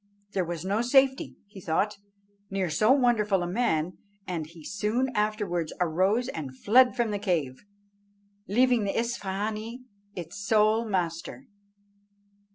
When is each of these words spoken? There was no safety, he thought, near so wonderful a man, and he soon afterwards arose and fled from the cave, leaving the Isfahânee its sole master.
There 0.31 0.43
was 0.43 0.65
no 0.65 0.81
safety, 0.81 1.35
he 1.45 1.61
thought, 1.61 1.97
near 2.49 2.71
so 2.71 2.91
wonderful 2.91 3.43
a 3.43 3.47
man, 3.47 3.99
and 4.25 4.47
he 4.47 4.65
soon 4.65 5.09
afterwards 5.15 5.71
arose 5.79 6.27
and 6.29 6.57
fled 6.57 6.95
from 6.95 7.11
the 7.11 7.19
cave, 7.19 7.63
leaving 8.47 8.83
the 8.85 8.93
Isfahânee 8.97 9.83
its 10.15 10.43
sole 10.43 10.85
master. 10.85 11.45